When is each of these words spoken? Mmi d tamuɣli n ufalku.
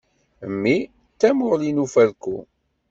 Mmi 0.51 0.77
d 0.87 0.89
tamuɣli 1.19 1.71
n 1.71 1.81
ufalku. 1.83 2.37